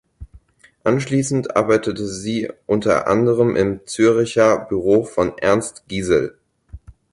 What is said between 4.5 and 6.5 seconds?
Büro von Ernst Gisel.